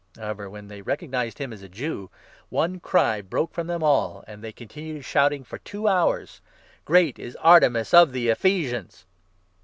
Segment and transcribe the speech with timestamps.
[0.15, 2.09] How 34 ever, when they recognised him as a Jew,
[2.49, 6.41] one cry broke from them all, and they continued shouting for two hours
[6.85, 9.05] —"Great is Artemis of the Ephesians